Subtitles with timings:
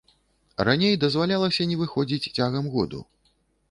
[0.69, 3.09] Раней дазвалялася не выходзіць цягам году.